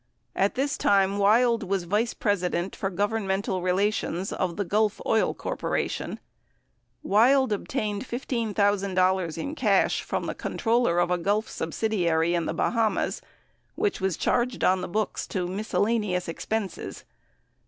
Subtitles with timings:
[0.35, 5.61] At this time, Wild was vice president for governmental relations of the Gulf Oil Corp.
[7.03, 13.21] Wild obtained $15,000 in cash from the controller of a Gulf subsidiary in the Bahamas
[13.75, 17.03] which was charged on the books to mis cellaneous expenses.